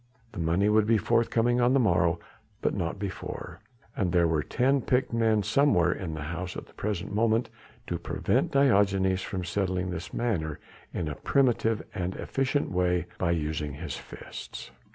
[0.31, 2.19] The money would be forthcoming on the morrow
[2.63, 3.59] but not before,
[3.95, 7.51] and there were ten picked men somewhere in the house at the present moment
[7.85, 10.57] to prevent Diogenes from settling this matter
[10.91, 14.71] in a primitive and efficient way by using his fists.